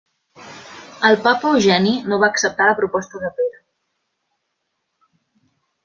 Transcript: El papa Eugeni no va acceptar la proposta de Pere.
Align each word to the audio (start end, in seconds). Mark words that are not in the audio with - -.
El 1.09 1.17
papa 1.27 1.51
Eugeni 1.51 1.93
no 2.13 2.19
va 2.25 2.31
acceptar 2.37 2.71
la 2.71 2.75
proposta 2.81 3.23
de 3.27 3.33
Pere. 3.41 3.63